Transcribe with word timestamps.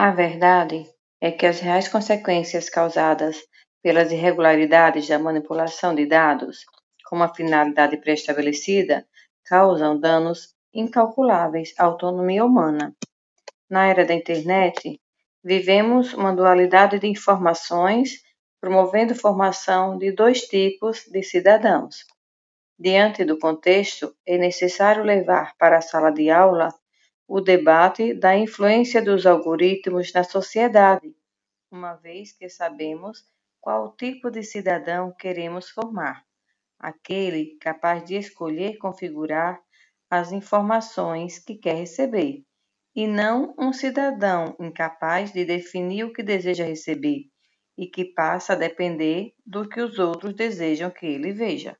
A 0.00 0.12
verdade 0.12 0.88
é 1.20 1.32
que 1.32 1.44
as 1.44 1.58
reais 1.58 1.88
consequências 1.88 2.70
causadas 2.70 3.36
pelas 3.82 4.12
irregularidades 4.12 5.08
da 5.08 5.18
manipulação 5.18 5.92
de 5.92 6.06
dados 6.06 6.58
com 7.04 7.16
uma 7.16 7.34
finalidade 7.34 7.96
pré-estabelecida 7.96 9.04
causam 9.44 9.98
danos 9.98 10.54
incalculáveis 10.72 11.74
à 11.76 11.86
autonomia 11.86 12.44
humana. 12.44 12.94
Na 13.68 13.88
era 13.88 14.04
da 14.04 14.14
internet, 14.14 15.00
vivemos 15.42 16.14
uma 16.14 16.32
dualidade 16.32 17.00
de 17.00 17.08
informações 17.08 18.22
promovendo 18.60 19.16
formação 19.16 19.98
de 19.98 20.12
dois 20.12 20.42
tipos 20.42 21.06
de 21.10 21.24
cidadãos. 21.24 22.04
Diante 22.78 23.24
do 23.24 23.36
contexto, 23.36 24.14
é 24.24 24.38
necessário 24.38 25.02
levar 25.02 25.56
para 25.58 25.78
a 25.78 25.82
sala 25.82 26.12
de 26.12 26.30
aula 26.30 26.72
o 27.28 27.42
debate 27.42 28.14
da 28.14 28.36
influência 28.36 29.02
dos 29.02 29.26
algoritmos 29.26 30.12
na 30.14 30.24
sociedade, 30.24 31.14
uma 31.70 31.94
vez 31.94 32.32
que 32.32 32.48
sabemos 32.48 33.22
qual 33.60 33.94
tipo 33.94 34.30
de 34.30 34.42
cidadão 34.42 35.12
queremos 35.12 35.68
formar 35.68 36.24
aquele 36.78 37.58
capaz 37.60 38.02
de 38.04 38.16
escolher 38.16 38.78
configurar 38.78 39.60
as 40.08 40.32
informações 40.32 41.38
que 41.38 41.56
quer 41.56 41.74
receber, 41.74 42.44
e 42.94 43.06
não 43.06 43.54
um 43.58 43.72
cidadão 43.72 44.56
incapaz 44.58 45.30
de 45.30 45.44
definir 45.44 46.04
o 46.04 46.12
que 46.12 46.22
deseja 46.22 46.64
receber 46.64 47.26
e 47.76 47.86
que 47.86 48.06
passa 48.06 48.54
a 48.54 48.56
depender 48.56 49.34
do 49.44 49.68
que 49.68 49.80
os 49.80 49.98
outros 49.98 50.34
desejam 50.34 50.90
que 50.90 51.04
ele 51.04 51.32
veja. 51.32 51.76